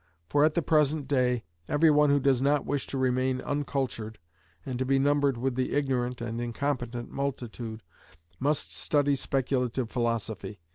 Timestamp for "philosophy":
9.91-10.59